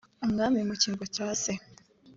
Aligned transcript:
umwami 0.25 0.59
mu 0.67 0.73
cyimbo 0.81 1.03
cya 1.15 1.27
se 1.41 1.51